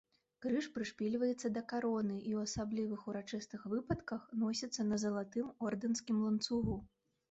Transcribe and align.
Крыж 0.43 0.69
прышпільваецца 0.77 1.51
да 1.57 1.63
кароны 1.73 2.17
і 2.17 2.31
ў 2.37 2.39
асабліва 2.51 2.99
ўрачыстых 3.05 3.71
выпадках 3.77 4.21
носіцца 4.49 4.91
на 4.93 5.03
залатым 5.09 5.57
ордэнскім 5.71 6.17
ланцугу. 6.29 6.85